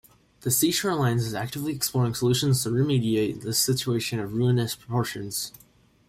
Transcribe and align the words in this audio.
The 0.39 0.49
Seashore 0.49 0.95
Lines 0.95 1.27
is 1.27 1.35
actively 1.35 1.73
exploring 1.73 2.15
solutions 2.15 2.63
to 2.63 2.69
remediate 2.71 3.43
this 3.43 3.59
situation 3.59 4.19
of 4.19 4.33
ruinous 4.33 4.75
proportions. 4.75 5.51